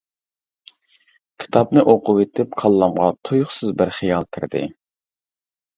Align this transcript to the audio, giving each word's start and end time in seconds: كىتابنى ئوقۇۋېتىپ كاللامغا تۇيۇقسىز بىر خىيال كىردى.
كىتابنى 1.43 1.83
ئوقۇۋېتىپ 1.93 2.59
كاللامغا 2.63 3.11
تۇيۇقسىز 3.29 3.79
بىر 3.83 3.97
خىيال 4.01 4.31
كىردى. 4.37 4.69